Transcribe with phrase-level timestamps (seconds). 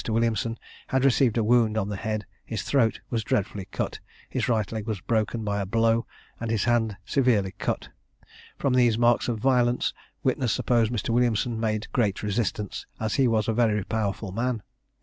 [0.09, 0.57] Williamson
[0.87, 4.87] had received a wound on the head, his throat was dreadfully cut, his right leg
[4.87, 6.07] was broken by a blow,
[6.39, 7.89] and his hand severely cut.
[8.57, 9.93] From these marks of violence
[10.23, 11.09] witness supposed Mr.
[11.09, 14.63] Williamson made great resistance, as he was a very powerful man.